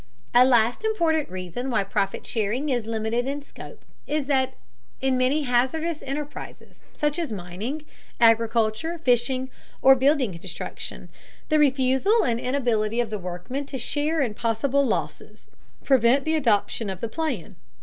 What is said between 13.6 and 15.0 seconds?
to share in possible